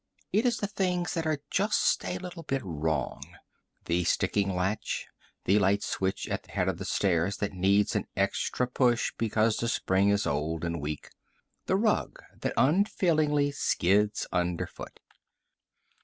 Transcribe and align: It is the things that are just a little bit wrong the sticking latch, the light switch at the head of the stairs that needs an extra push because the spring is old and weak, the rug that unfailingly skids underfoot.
It 0.33 0.47
is 0.47 0.57
the 0.57 0.65
things 0.65 1.13
that 1.13 1.27
are 1.27 1.43
just 1.51 2.03
a 2.03 2.17
little 2.17 2.41
bit 2.41 2.63
wrong 2.65 3.21
the 3.85 4.03
sticking 4.03 4.51
latch, 4.55 5.05
the 5.45 5.59
light 5.59 5.83
switch 5.83 6.27
at 6.27 6.41
the 6.41 6.51
head 6.53 6.67
of 6.67 6.79
the 6.79 6.85
stairs 6.85 7.37
that 7.37 7.53
needs 7.53 7.95
an 7.95 8.07
extra 8.15 8.65
push 8.67 9.11
because 9.19 9.57
the 9.57 9.67
spring 9.69 10.09
is 10.09 10.25
old 10.25 10.65
and 10.65 10.81
weak, 10.81 11.09
the 11.67 11.75
rug 11.75 12.15
that 12.39 12.53
unfailingly 12.57 13.51
skids 13.51 14.25
underfoot. 14.31 14.99